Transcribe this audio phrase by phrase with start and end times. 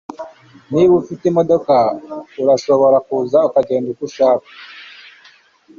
[0.71, 1.75] Niba ufite imodoka,
[2.41, 4.47] urashobora kuza ukagenda uko ushaka.